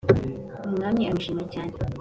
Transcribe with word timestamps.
umwami 0.67 1.01
aramushimacyane 1.05 1.73